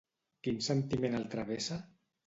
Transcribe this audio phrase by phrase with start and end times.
[0.47, 1.83] Quin sentiment el travessa?